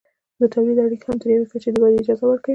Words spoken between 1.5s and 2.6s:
کچې د ودې اجازه ورکوي.